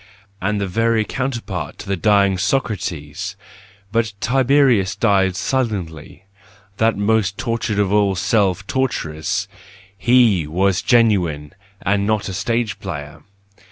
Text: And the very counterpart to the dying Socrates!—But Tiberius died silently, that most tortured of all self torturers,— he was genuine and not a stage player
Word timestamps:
And 0.41 0.59
the 0.59 0.65
very 0.65 1.05
counterpart 1.05 1.77
to 1.77 1.87
the 1.87 1.95
dying 1.95 2.39
Socrates!—But 2.39 4.13
Tiberius 4.19 4.95
died 4.95 5.35
silently, 5.35 6.25
that 6.77 6.97
most 6.97 7.37
tortured 7.37 7.77
of 7.77 7.93
all 7.93 8.15
self 8.15 8.65
torturers,— 8.65 9.47
he 9.95 10.47
was 10.47 10.81
genuine 10.81 11.53
and 11.83 12.07
not 12.07 12.29
a 12.29 12.33
stage 12.33 12.79
player 12.79 13.21